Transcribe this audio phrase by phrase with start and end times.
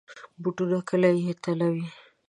[0.41, 1.85] بوټونه کله بې تله وي.